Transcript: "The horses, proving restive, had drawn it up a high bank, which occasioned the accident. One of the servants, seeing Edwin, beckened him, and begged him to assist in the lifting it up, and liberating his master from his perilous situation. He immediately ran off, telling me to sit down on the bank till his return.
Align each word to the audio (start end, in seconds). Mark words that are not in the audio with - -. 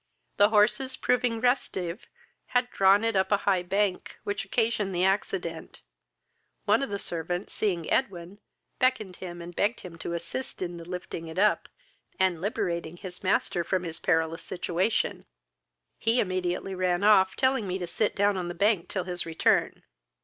"The 0.37 0.49
horses, 0.49 0.97
proving 0.97 1.39
restive, 1.39 2.07
had 2.47 2.71
drawn 2.71 3.03
it 3.03 3.15
up 3.15 3.31
a 3.31 3.37
high 3.45 3.61
bank, 3.61 4.17
which 4.23 4.43
occasioned 4.45 4.95
the 4.95 5.03
accident. 5.05 5.81
One 6.65 6.81
of 6.81 6.89
the 6.89 6.97
servants, 6.97 7.53
seeing 7.53 7.87
Edwin, 7.91 8.39
beckened 8.79 9.17
him, 9.17 9.43
and 9.43 9.55
begged 9.55 9.81
him 9.81 9.99
to 9.99 10.13
assist 10.13 10.59
in 10.59 10.77
the 10.77 10.85
lifting 10.85 11.27
it 11.27 11.37
up, 11.37 11.69
and 12.19 12.41
liberating 12.41 12.97
his 12.97 13.21
master 13.23 13.63
from 13.63 13.83
his 13.83 13.99
perilous 13.99 14.41
situation. 14.41 15.27
He 15.99 16.19
immediately 16.19 16.73
ran 16.73 17.03
off, 17.03 17.35
telling 17.35 17.67
me 17.67 17.77
to 17.77 17.85
sit 17.85 18.15
down 18.15 18.37
on 18.37 18.47
the 18.47 18.55
bank 18.55 18.89
till 18.89 19.03
his 19.03 19.27
return. 19.27 19.83